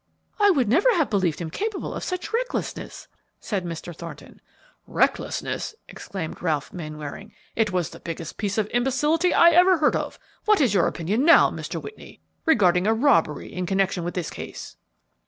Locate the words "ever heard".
9.51-9.95